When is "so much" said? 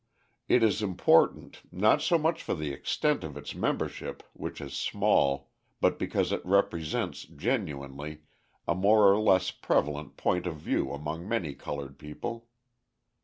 2.01-2.41